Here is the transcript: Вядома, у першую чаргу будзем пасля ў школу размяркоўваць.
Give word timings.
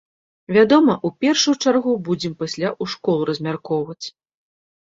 Вядома, 0.55 0.95
у 1.09 1.11
першую 1.25 1.53
чаргу 1.67 1.93
будзем 2.07 2.33
пасля 2.41 2.67
ў 2.81 2.95
школу 2.95 3.21
размяркоўваць. 3.33 4.05